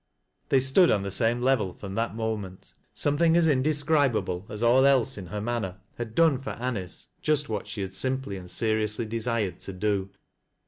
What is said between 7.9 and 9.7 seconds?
simply and seriously desired